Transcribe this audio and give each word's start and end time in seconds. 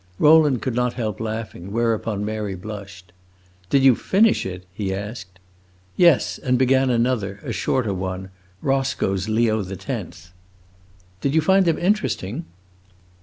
Rowland 0.17 0.63
could 0.63 0.73
not 0.73 0.93
help 0.93 1.19
laughing; 1.19 1.71
whereupon 1.71 2.25
Mary 2.25 2.55
blushed. 2.55 3.11
"Did 3.69 3.83
you 3.83 3.93
finish 3.95 4.47
it?" 4.47 4.65
he 4.73 4.91
asked. 4.91 5.37
"Yes, 5.95 6.39
and 6.39 6.57
began 6.57 6.89
another 6.89 7.39
a 7.43 7.53
shorter 7.53 7.93
one 7.93 8.31
Roscoe's 8.63 9.29
Leo 9.29 9.61
the 9.61 9.75
Tenth." 9.77 10.31
"Did 11.21 11.35
you 11.35 11.41
find 11.41 11.65
them 11.67 11.77
interesting?" 11.77 12.45